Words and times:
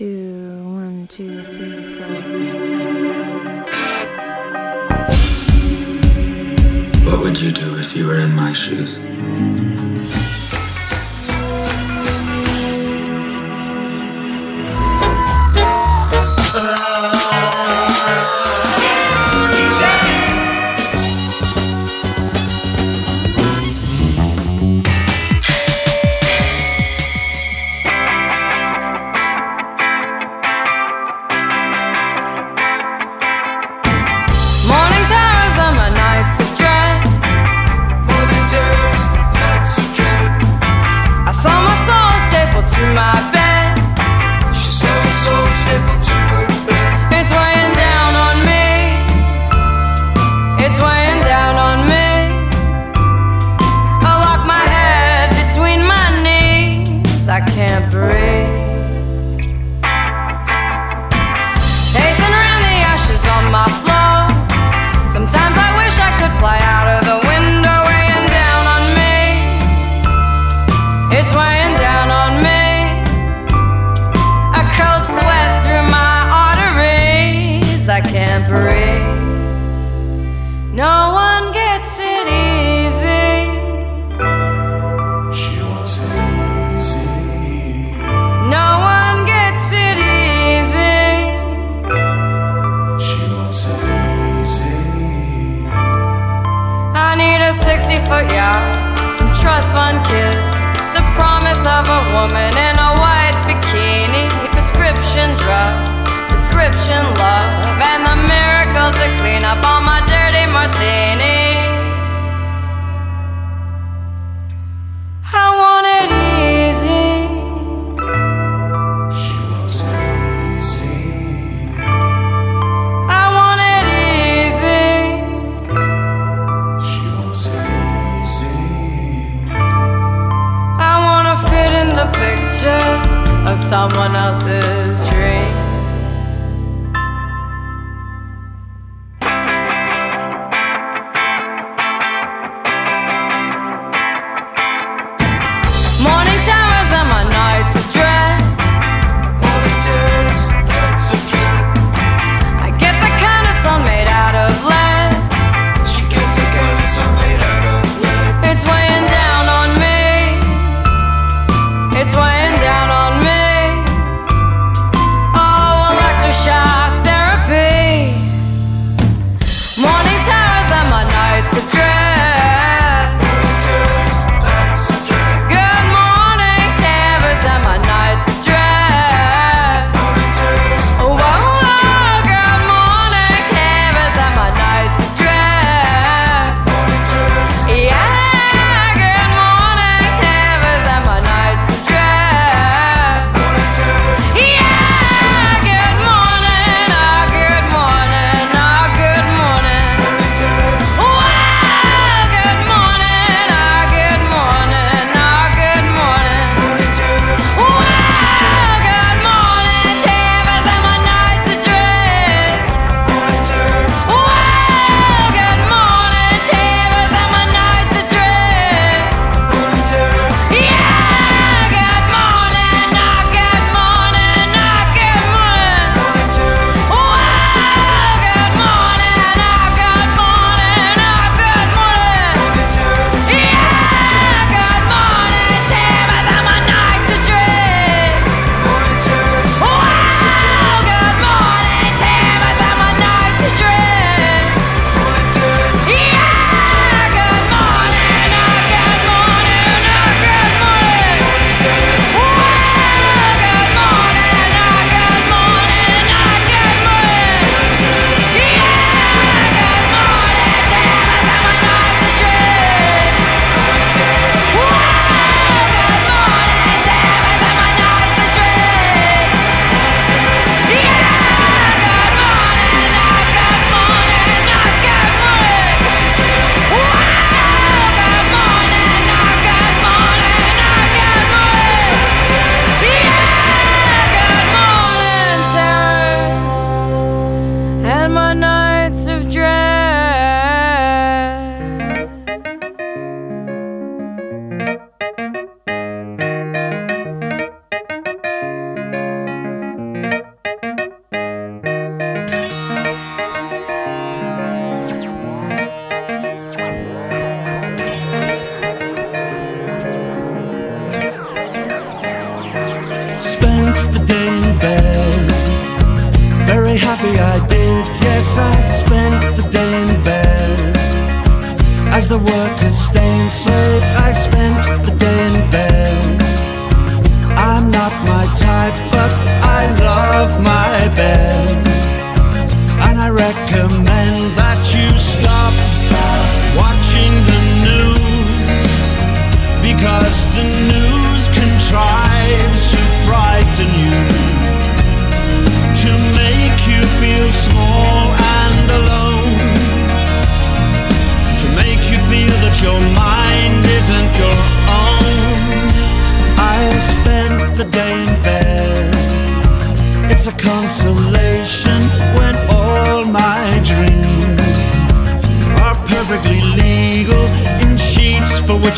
two, 0.00 0.64
one, 0.64 1.06
two, 1.08 1.42
three, 1.42 1.94
four. 1.94 2.06
What 7.04 7.20
would 7.20 7.38
you 7.38 7.52
do 7.52 7.76
if 7.76 7.94
you 7.94 8.06
were 8.06 8.16
in 8.16 8.34
my 8.34 8.54
shoes? 8.54 8.98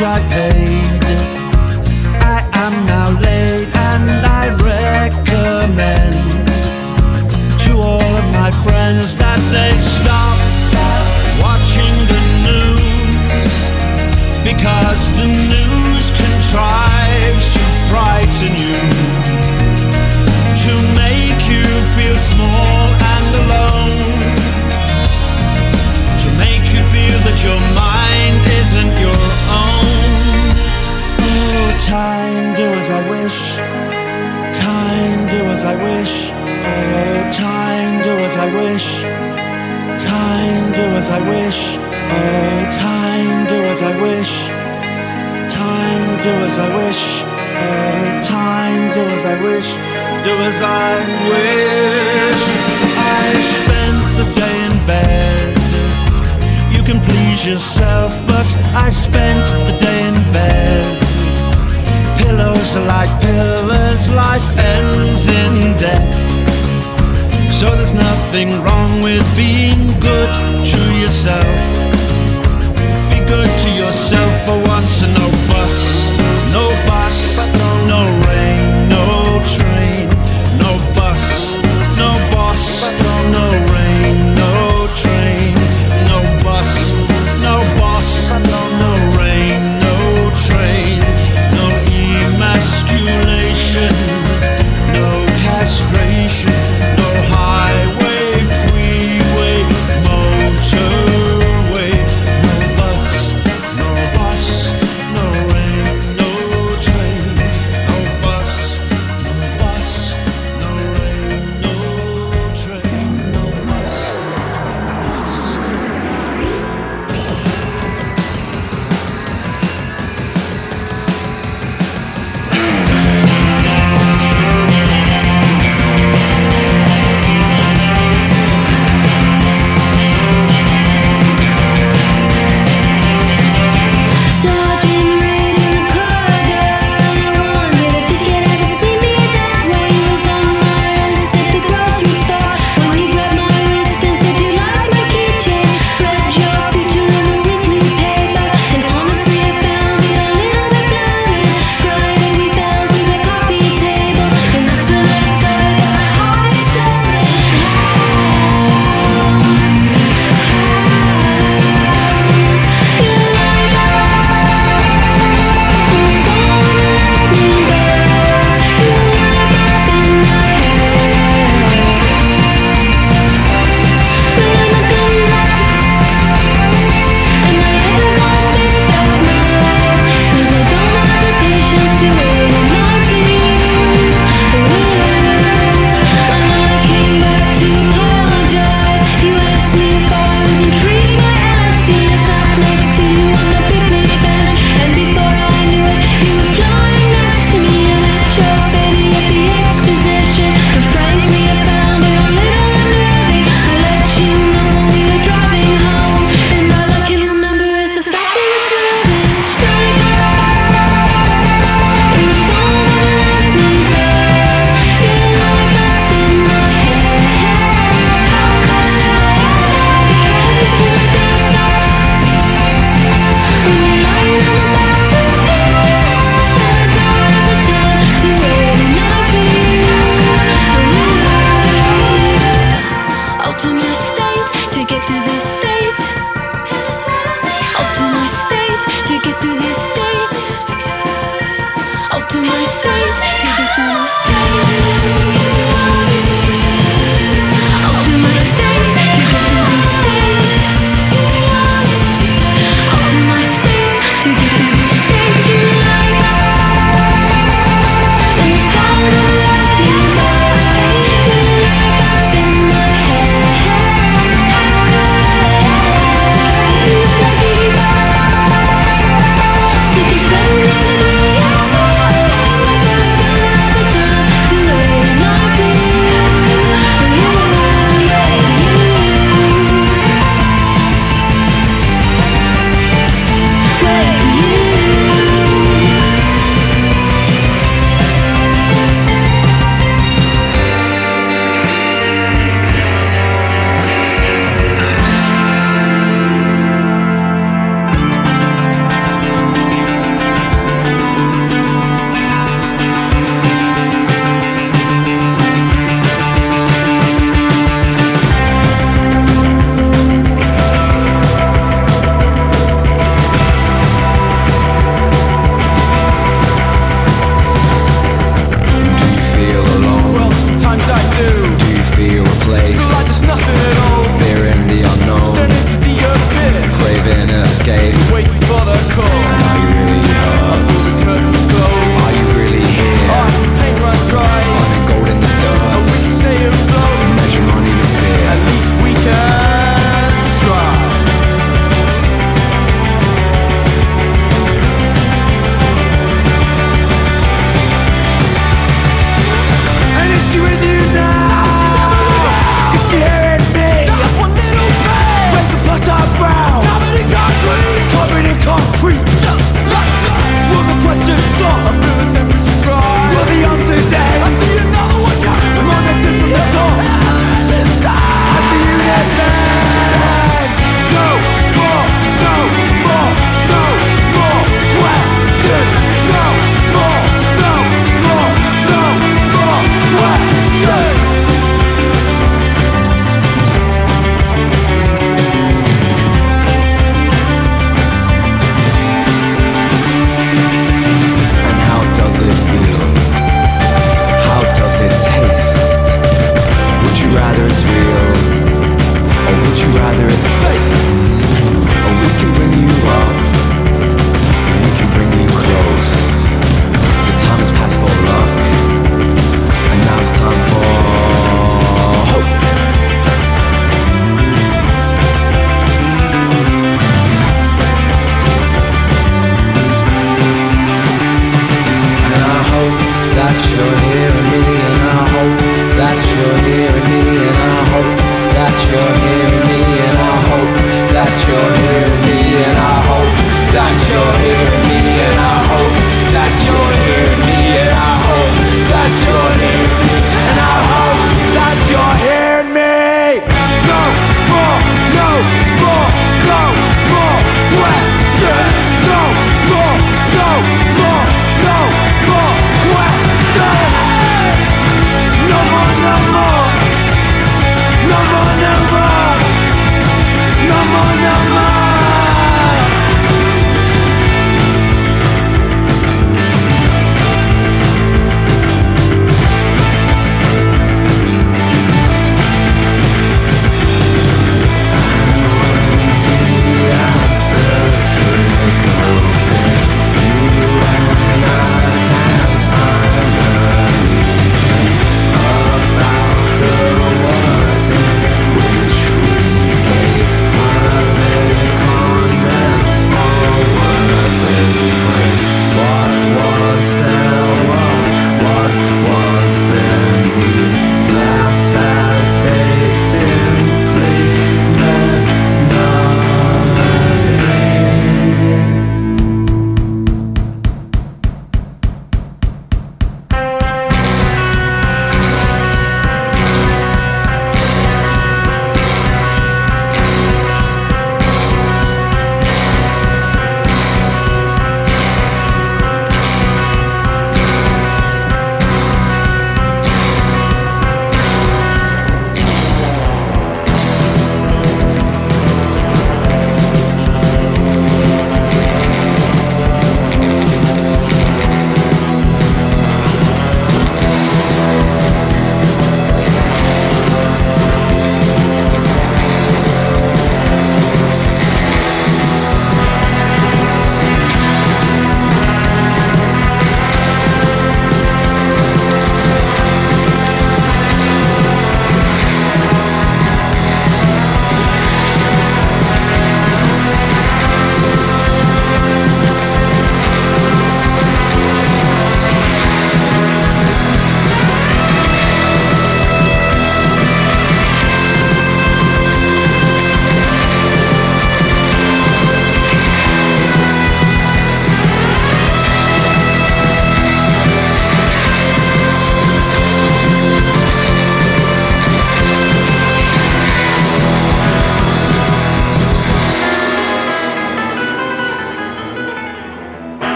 I 0.00 0.20
paid. 0.30 1.02
I 2.22 2.48
am 2.54 2.86
now 2.86 2.97
wish. 35.82 36.30
Oh 36.32 37.30
time 37.30 38.02
do 38.02 38.12
as 38.26 38.36
i 38.36 38.48
wish. 38.60 39.02
Time 40.02 40.72
do 40.72 40.84
as 41.00 41.08
i 41.08 41.20
wish. 41.28 41.60
Oh 41.78 42.58
time 42.70 43.46
do 43.46 43.58
as 43.72 43.82
i 43.82 43.94
wish. 44.02 44.48
Time 45.52 46.10
do 46.22 46.32
as 46.48 46.58
i 46.58 46.68
wish. 46.76 47.02
Oh 47.24 48.20
time 48.22 48.82
do 48.94 49.02
as 49.16 49.24
i 49.24 49.36
wish. 49.42 49.68
Do 50.26 50.34
as 50.50 50.60
i 50.62 50.92
wish. 51.30 52.42
I 53.20 53.28
spent 53.56 54.00
the 54.18 54.26
day 54.40 54.56
in 54.68 54.74
bed. 54.86 55.58
You 56.74 56.82
can 56.82 57.00
please 57.00 57.46
yourself 57.46 58.12
but 58.26 58.48
i 58.74 58.90
spent 58.90 59.46
the 59.66 59.76
day 59.78 60.08
in 60.08 60.14
bed 60.32 61.07
pillows 62.28 62.76
like 62.76 63.10
pillars 63.22 64.10
life 64.10 64.48
ends 64.58 65.28
in 65.28 65.76
death. 65.78 66.08
So 67.50 67.66
there's 67.76 67.94
nothing 67.94 68.50
wrong 68.62 69.00
with 69.00 69.24
being 69.36 69.98
good 70.00 70.32
to 70.72 70.80
yourself. 71.02 71.56
Be 73.10 73.18
good 73.24 73.50
to 73.64 73.70
yourself 73.82 74.32
for 74.44 74.58
once 74.68 75.02
and 75.02 75.14
no 75.14 75.28
bus 75.48 76.08
no 76.54 76.64
bus 76.88 77.18
no 77.92 78.00
rain 78.26 78.57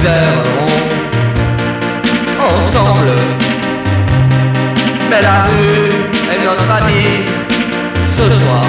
Nous 0.00 0.06
errons 0.06 0.66
ensemble. 2.48 3.16
Mais 5.10 5.22
la 5.22 5.44
rue 5.44 5.90
est 6.32 6.44
notre 6.44 6.70
amie 6.70 7.24
ce 8.16 8.24
soir. 8.40 8.66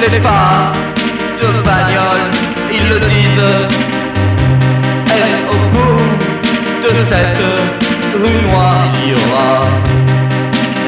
Les 0.00 0.20
pas 0.20 0.72
de 1.42 1.48
bagnole, 1.62 2.26
ils 2.72 2.88
le 2.88 2.98
disent. 2.98 3.68
Et 5.16 5.32
au 5.50 5.58
bout 5.72 6.02
de 6.84 6.92
cette 7.10 7.42
rue 8.22 8.40
noire, 8.48 8.86
il 9.02 9.10
y 9.10 9.12
aura 9.14 9.52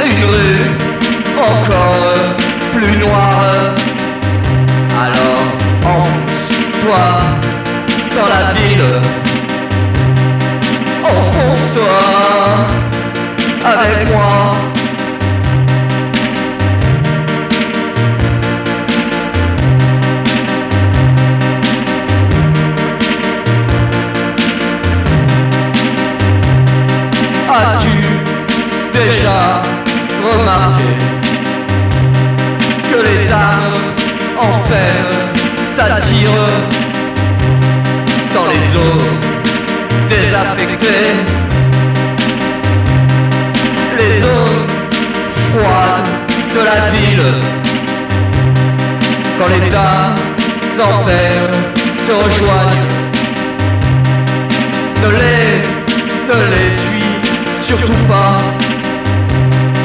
une 0.06 0.24
rue 0.32 0.62
encore 1.36 2.36
plus 2.72 2.96
noire. 2.96 3.74
Alors 5.02 5.44
enfonce-toi 5.84 7.57
dans 8.18 8.28
la 8.28 8.52
ville, 8.52 8.84
enfonce-toi 11.04 11.98
avec 13.64 14.10
moi. 14.10 14.56
As-tu 27.50 27.98
déjà 28.92 29.62
remarqué 30.24 30.92
que 32.90 32.98
les 33.06 33.32
âmes 33.32 33.80
en 34.40 34.58
peine 34.68 35.12
s'attirent 35.76 36.77
dans 40.32 40.56
les 43.98 44.22
eaux 44.22 44.66
froides 45.52 46.10
de 46.54 46.60
la 46.64 46.90
ville. 46.90 47.34
Quand 49.38 49.48
les 49.48 49.74
âmes 49.74 50.28
peine 51.06 51.54
se 52.06 52.12
rejoignent. 52.12 52.88
Ne 55.02 55.10
les, 55.20 55.50
ne 56.28 56.38
les 56.54 56.70
suis 56.82 57.12
surtout 57.66 58.04
pas. 58.08 58.36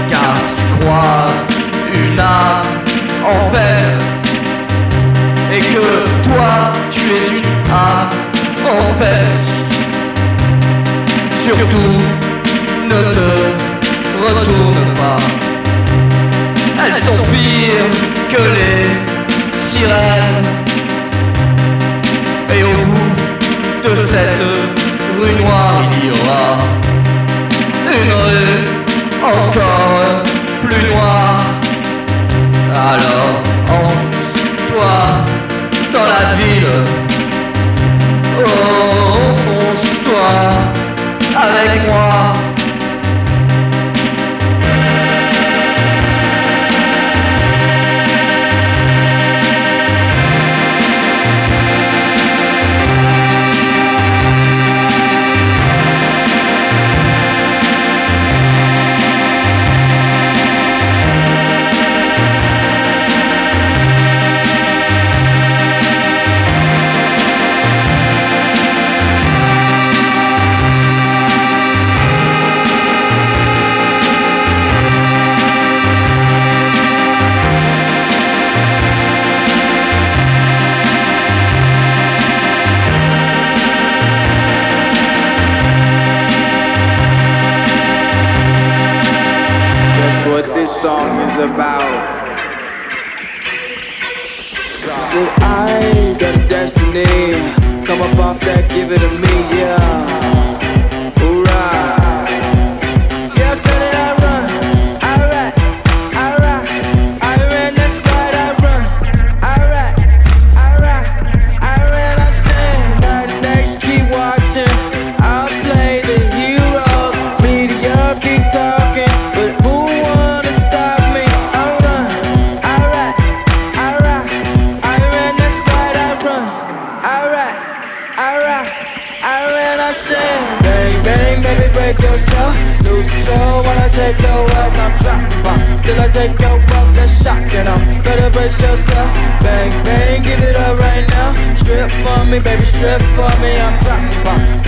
Car 0.10 0.36
si 0.46 0.54
tu 0.56 0.86
crois 0.86 1.28
une 1.94 2.20
âme 2.20 2.66
en 3.26 3.50
peine 3.52 4.04
Et 5.54 5.60
que 5.60 5.88
toi 6.28 6.72
tu 6.92 7.02
es 7.02 7.28
une 7.38 7.72
âme 7.72 8.23
en 8.74 8.94
Surtout 11.46 11.98
ne 12.92 13.00
te 13.16 13.30
retourne 14.26 14.86
pas 14.96 15.22
Elles 16.84 17.02
sont 17.04 17.22
pires 17.32 17.92
que 18.32 18.44
les 18.58 18.86
sirènes 19.70 20.46
Et 22.56 22.64
au 22.64 22.78
bout 22.92 23.96
de 23.96 24.04
cette 24.08 24.42
rue 25.20 25.44
noire 25.44 25.84
il 26.02 26.08
y 26.08 26.12
aura 26.12 26.58
une 27.96 28.12
rue 28.12 28.84
encore 29.24 30.24
plus 30.64 30.84
noire. 30.92 31.44
Alors 32.76 33.42
enfonce-toi 33.70 34.96
dans 35.94 36.08
la 36.08 36.36
ville. 36.36 37.03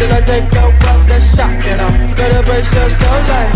Till 0.06 0.14
I 0.18 0.22
take 0.22 0.54
your 0.54 0.70
wealth. 0.82 1.08
That's 1.08 1.36
shocking. 1.36 1.80
I'm 1.80 2.16
better 2.16 2.42
brace 2.44 2.72
yourself. 2.74 3.30
Like, 3.30 3.54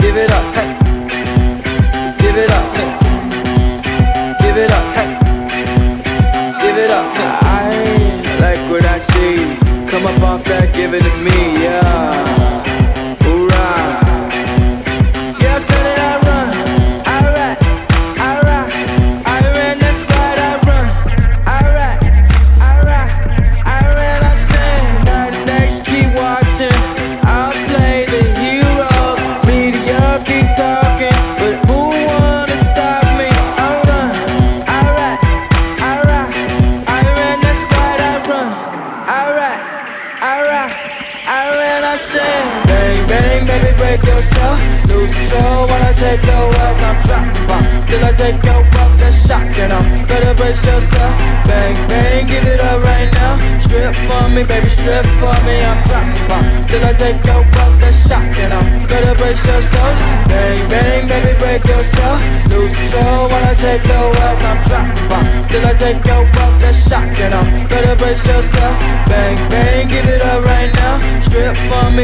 give 0.00 0.16
it 0.16 0.30
up, 0.30 0.54
hey. 0.56 0.70
Give 2.22 2.36
it 2.42 2.50
up, 2.58 2.76
hey. 2.76 2.90
Give 4.42 4.56
it 4.64 4.70
up, 4.78 4.86
hey. 4.96 5.08
Give 6.62 6.76
it 6.84 6.90
up, 6.90 7.08
hey. 7.16 7.30
I 7.40 7.70
like 8.44 8.62
what 8.70 8.84
I 8.84 8.98
see. 9.10 9.56
Come 9.90 10.06
up 10.06 10.22
off 10.22 10.44
that, 10.44 10.72
give 10.74 10.94
it 10.94 11.02
to 11.02 11.24
me, 11.24 11.64
yeah. 11.64 11.91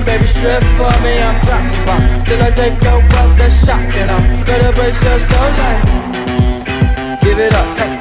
me, 0.01 0.05
baby, 0.05 0.27
strip 0.27 0.63
for 0.77 0.93
me, 1.03 1.19
I'm 1.19 1.41
proper. 1.41 1.85
Pop. 1.87 2.27
Till 2.27 2.43
I 2.43 2.51
take 2.51 2.83
your 2.83 3.01
butt, 3.09 3.37
that's 3.37 3.65
shocking. 3.65 4.09
I'm 4.09 4.45
gonna 4.45 4.73
break 4.73 4.95
your 5.03 5.19
soul 5.19 5.51
like. 5.61 7.21
Give 7.21 7.39
it 7.39 7.53
up, 7.53 7.79
hey. 7.79 7.98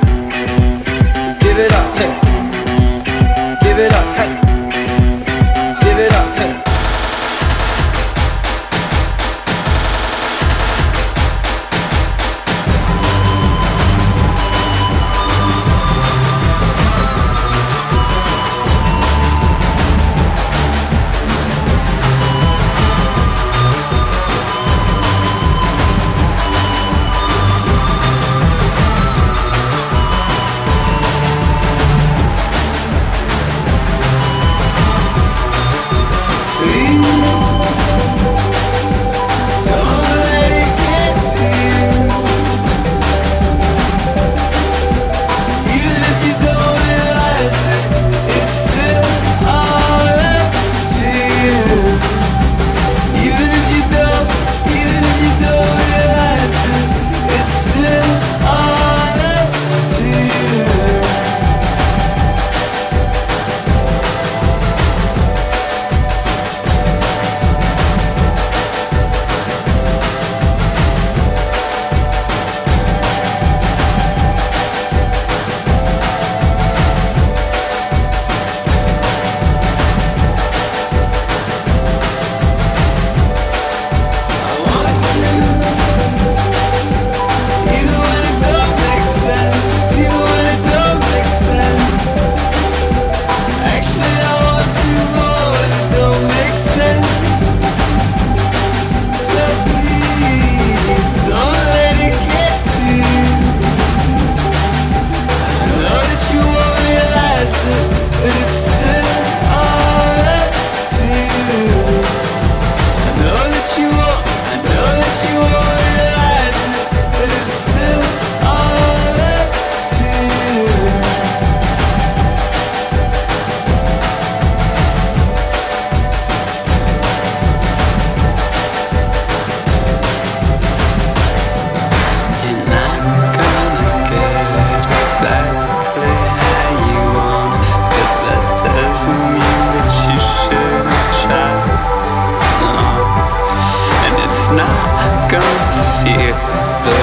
not 144.55 145.29
gonna 145.31 146.03
see 146.03 146.29
it. 146.29 146.96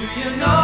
Do 0.00 0.06
you 0.18 0.30
know? 0.36 0.59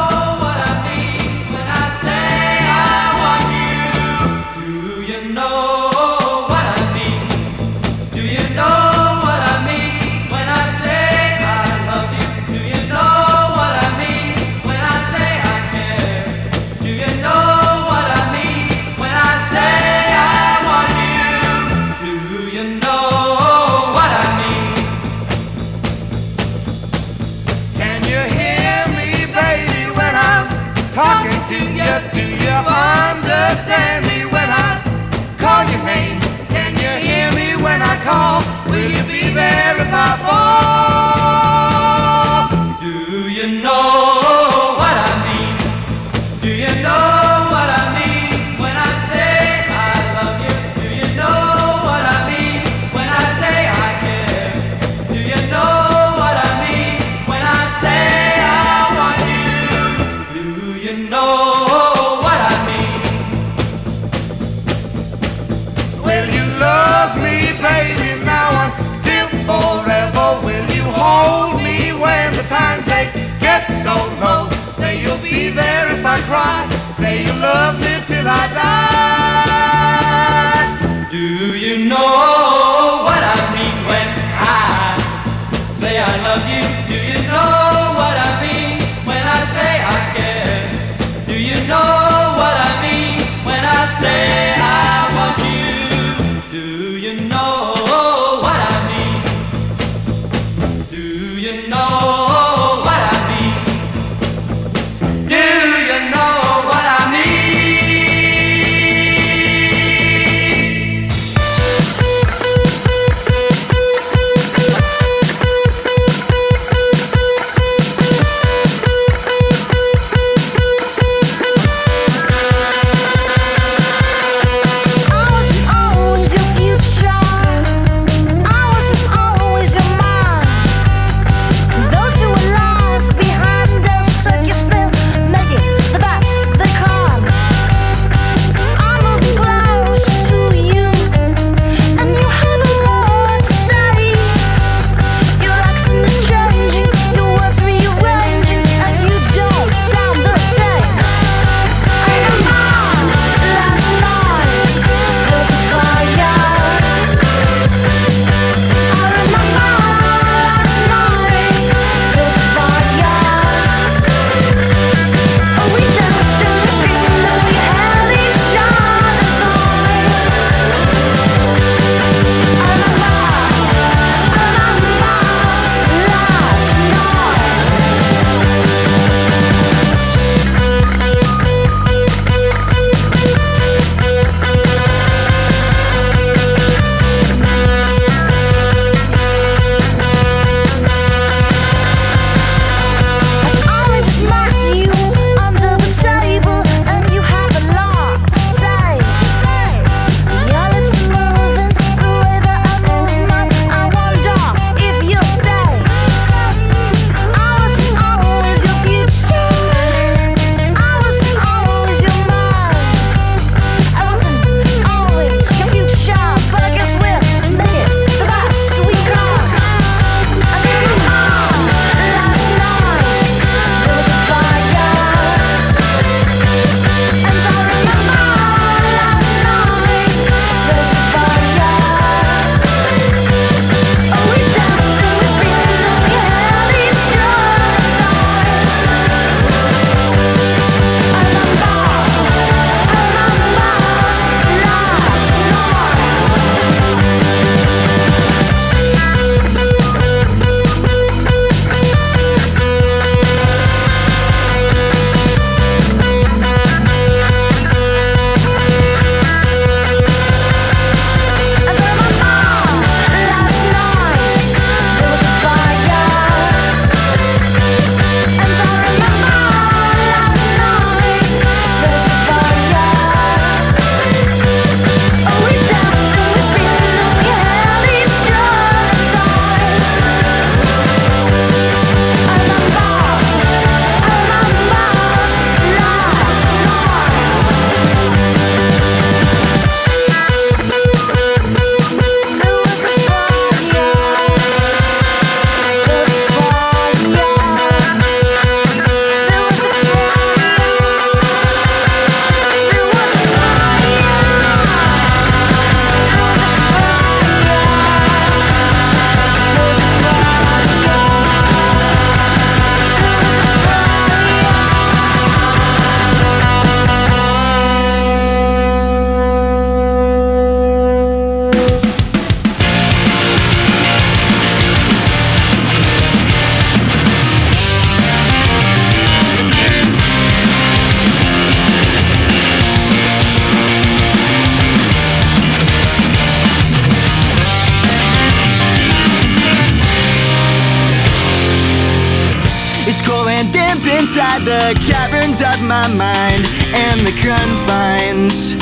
inside 343.86 344.42
the 344.42 344.74
caverns 344.90 345.40
of 345.40 345.62
my 345.62 345.86
mind 345.86 346.44
and 346.74 347.06
the 347.06 347.14
confines 347.22 348.52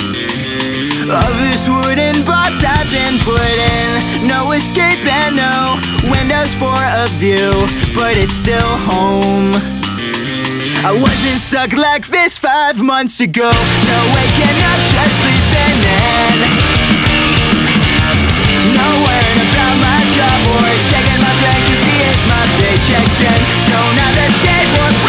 of 1.08 1.32
this 1.40 1.68
wooden 1.68 2.24
box 2.24 2.60
I've 2.64 2.88
been 2.92 3.16
put 3.24 3.40
in. 3.40 4.28
No 4.28 4.52
escape 4.52 5.00
and 5.04 5.36
no 5.36 5.80
windows 6.12 6.52
for 6.54 6.76
a 6.76 7.08
view, 7.16 7.52
but 7.94 8.16
it's 8.16 8.34
still 8.34 8.76
home. 8.84 9.56
I 10.84 10.92
wasn't 10.92 11.40
stuck 11.40 11.72
like 11.72 12.06
this 12.08 12.38
five 12.38 12.80
months 12.82 13.20
ago. 13.20 13.48
No 13.48 13.98
waking 14.12 14.58
up, 14.68 14.80
just 14.92 15.14
sleeping 15.24 15.80
in. 15.88 16.36
No 18.76 18.88
worrying 19.08 19.40
about 19.48 19.76
my 19.80 20.00
job 20.12 20.38
or 20.58 20.68
checking 20.92 21.20
my 21.24 21.34
bank 21.40 21.62
to 21.64 21.76
see 21.80 21.98
if 22.12 22.18
my 22.28 22.44
paycheck's 22.60 23.20
in. 23.24 23.40
Don't 23.72 23.96
have 24.04 24.16
a 24.20 24.28
shade 24.40 24.68
for. 24.76 25.03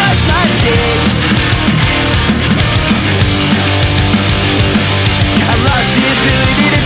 I 5.48 5.54
lost 5.64 5.90
the 5.96 6.06
ability 6.16 6.66
to 6.74 6.85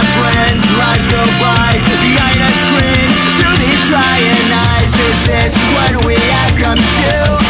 trying 3.91 4.51
eyes. 4.71 4.93
Is 4.93 5.27
this 5.27 5.55
what 5.75 6.05
we 6.05 6.15
have 6.15 6.55
come 6.57 6.77
to? 6.77 7.40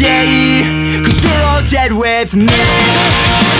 okay? 0.00 1.02
Cause 1.04 1.24
you're 1.24 1.42
all 1.44 1.62
dead 1.64 1.92
with 1.92 2.34
me 2.34 3.59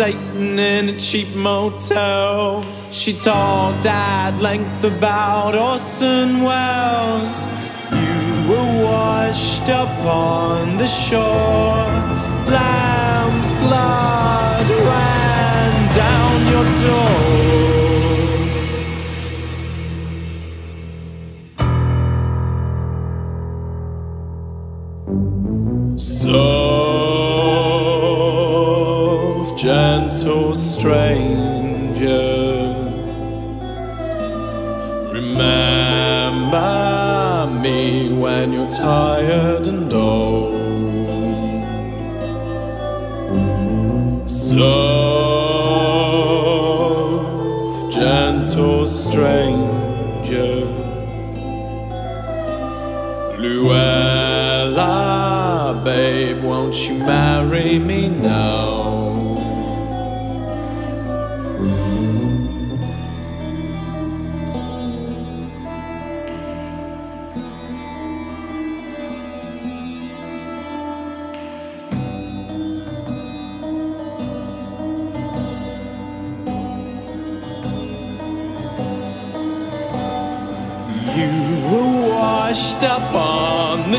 Satan 0.00 0.58
in 0.58 0.88
a 0.88 0.98
cheap 0.98 1.28
motel. 1.34 2.64
She 2.90 3.12
talked 3.12 3.84
at 3.84 4.30
length 4.40 4.82
about 4.82 5.54
Orson 5.54 6.40
Welles. 6.40 7.44
You 7.92 8.48
were 8.48 8.82
washed 8.82 9.68
up 9.68 9.94
on 10.06 10.78
the 10.78 10.88
shore. 10.88 11.92
Lamb's 12.48 13.52
blood 13.62 14.70
ran 14.70 15.94
down 15.94 16.36
your 16.48 16.64
door. 16.82 17.19
stranger. 30.80 32.16
Remember 35.12 36.62
me 37.62 38.14
when 38.14 38.52
you're 38.54 38.70
tired 38.70 39.66
and 39.66 39.92
old. 39.92 40.54
Soft, 44.26 44.70
gentle 47.92 48.86
stranger. 48.86 50.64
Luella, 53.38 54.88
babe, 55.84 56.42
won't 56.42 56.88
you 56.88 56.94
marry 56.94 57.78
me? 57.78 57.99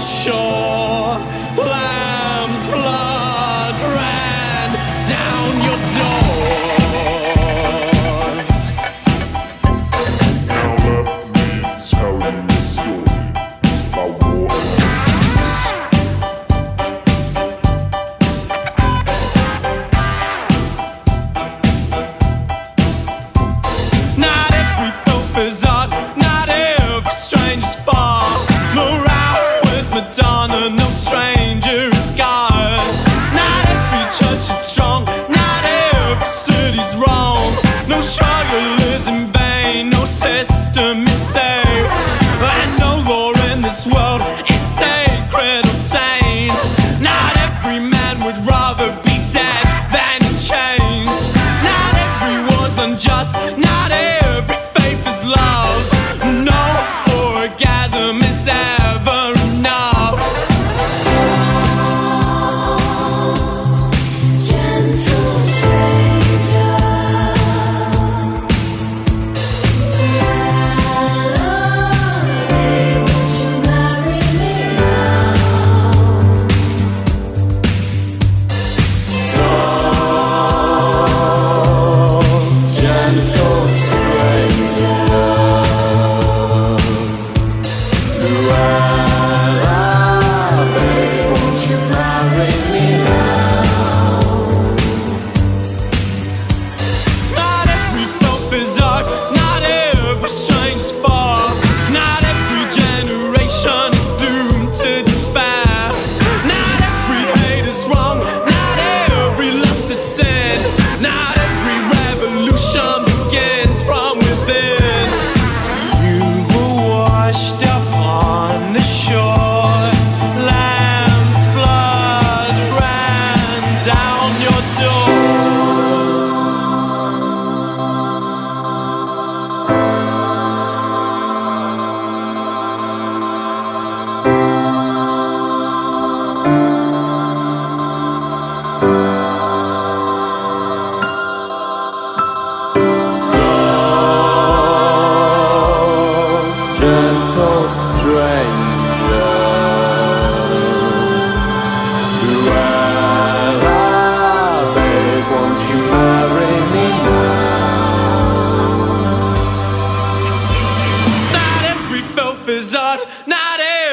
shore. 0.01 1.30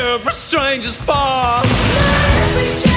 Every 0.00 0.32
stranger's 0.32 0.96
fault. 0.96 2.87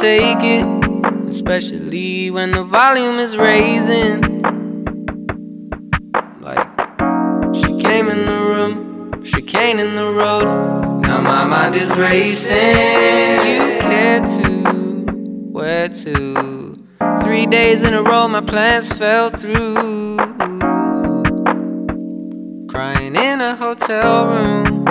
Take 0.00 0.42
it. 0.42 0.64
Especially 1.28 2.30
when 2.30 2.52
the 2.52 2.64
volume 2.64 3.18
is 3.18 3.36
raising. 3.36 4.42
Like, 6.40 6.68
she 7.54 7.76
came 7.76 8.08
in 8.08 8.24
the 8.24 8.40
room, 8.50 9.22
she 9.24 9.42
came 9.42 9.78
in 9.78 9.94
the 9.94 10.10
road. 10.10 10.46
Now 11.02 11.20
my 11.20 11.44
mind 11.46 11.74
is 11.74 11.90
racing. 11.90 12.56
You 12.56 13.78
care 13.80 14.20
to, 14.20 15.02
where 15.52 15.88
to? 15.88 16.74
Three 17.22 17.46
days 17.46 17.82
in 17.82 17.94
a 17.94 18.02
row, 18.02 18.26
my 18.26 18.40
plans 18.40 18.90
fell 18.90 19.30
through. 19.30 20.16
Crying 22.68 23.16
in 23.16 23.40
a 23.40 23.54
hotel 23.54 24.26
room. 24.26 24.86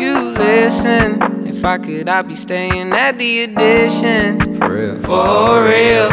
You 0.00 0.20
listen. 0.30 1.33
If 1.64 1.68
I 1.68 1.78
could, 1.78 2.10
I'd 2.10 2.28
be 2.28 2.34
staying 2.34 2.92
at 2.92 3.18
the 3.18 3.44
addition. 3.44 4.58
For 4.58 4.68
real. 4.68 4.96
For 4.96 5.64
real. 5.64 6.10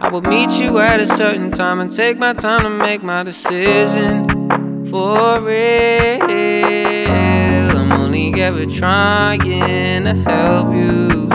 I 0.00 0.08
would 0.10 0.26
meet 0.26 0.48
you 0.52 0.78
at 0.78 0.98
a 0.98 1.06
certain 1.06 1.50
time 1.50 1.78
and 1.78 1.92
take 1.92 2.16
my 2.16 2.32
time 2.32 2.62
to 2.62 2.70
make 2.70 3.02
my 3.02 3.22
decision. 3.22 4.24
For 4.88 5.40
real. 5.40 6.22
I'm 7.76 7.92
only 7.92 8.32
ever 8.40 8.64
trying 8.64 9.40
to 10.04 10.14
help 10.24 10.74
you. 10.74 11.28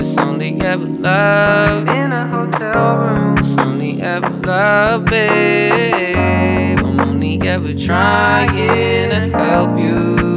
It's 0.00 0.18
only 0.18 0.60
ever 0.60 0.84
love 0.84 1.88
in 1.88 2.10
a 2.10 2.26
hotel 2.26 2.96
room. 2.96 3.38
It's 3.38 3.56
only 3.56 4.02
ever 4.02 4.30
love, 4.30 5.04
babe. 5.04 6.77
Only 6.98 7.40
ever 7.48 7.74
trying 7.74 9.10
to 9.10 9.38
help 9.38 9.78
you. 9.78 10.36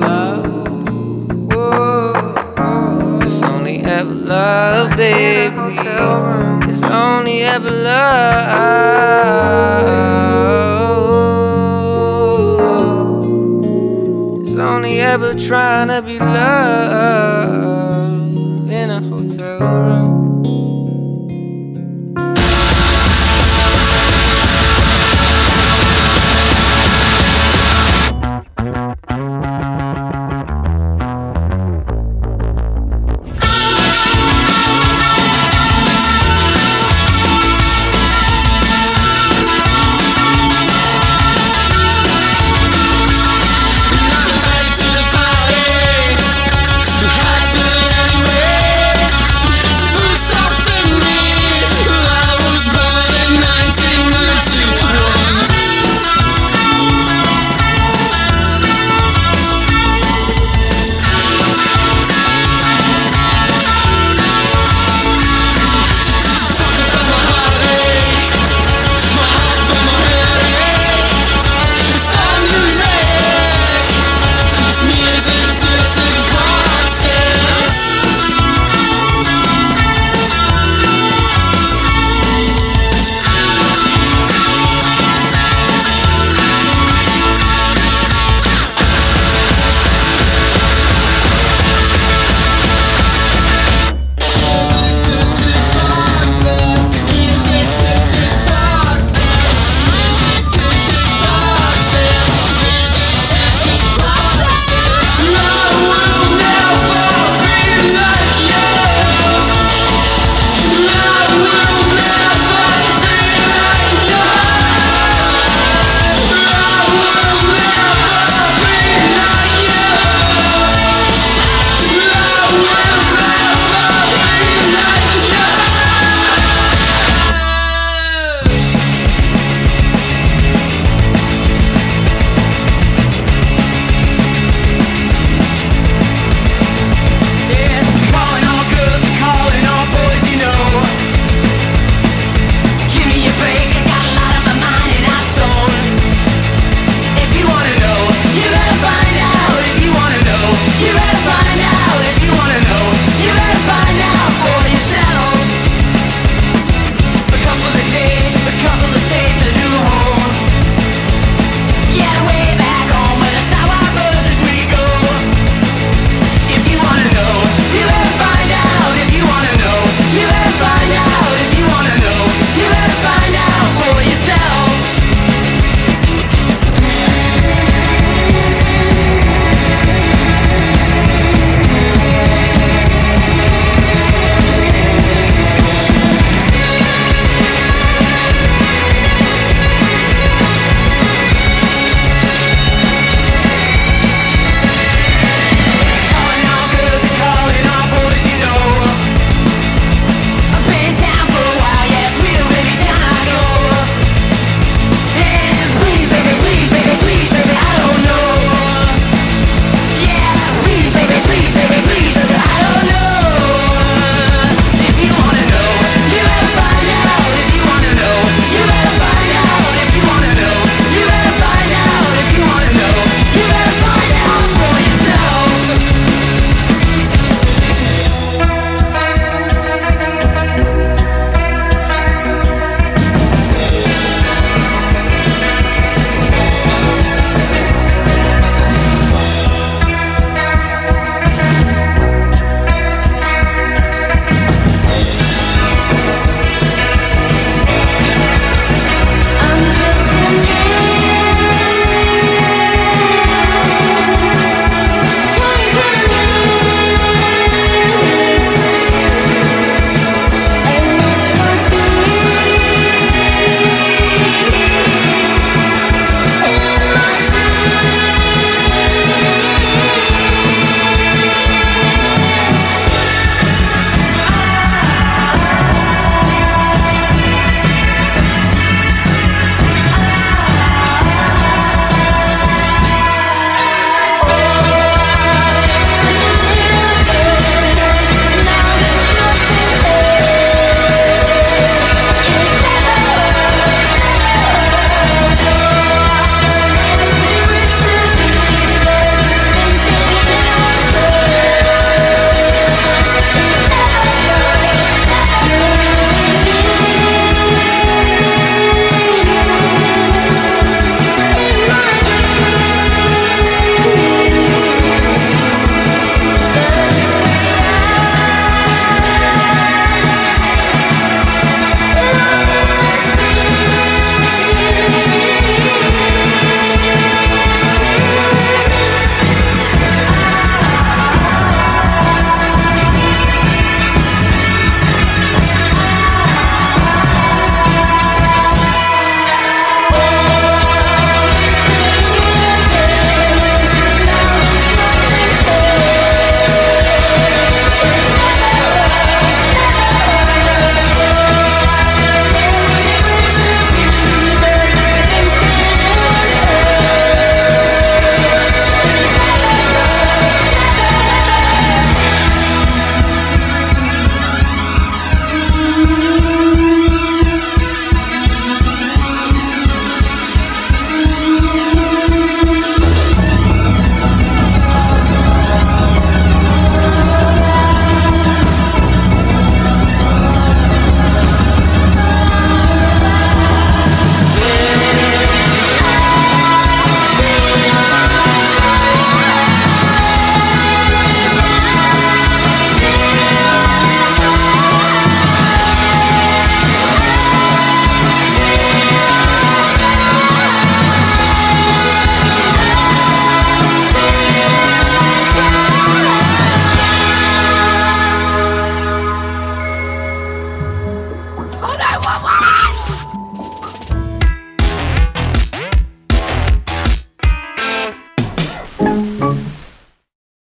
Oh, 1.53 3.19
it's 3.23 3.41
only 3.41 3.79
ever 3.79 4.13
love, 4.13 4.95
baby. 4.95 5.77
It's 6.71 6.83
only 6.83 7.41
ever 7.43 7.71
love. 7.71 8.01
It's 14.41 14.55
only 14.55 14.99
ever 14.99 15.33
trying 15.33 15.87
to 15.89 16.01
be 16.01 16.19
loved 16.19 17.57
in 18.69 18.89
a 18.91 19.01
hotel 19.01 19.59
room. 19.59 20.00